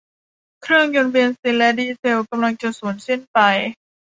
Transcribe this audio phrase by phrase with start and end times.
[0.61, 3.39] เครื่องยนต์เบนซินและดีเซลกำลังจะสูญสิ้นไป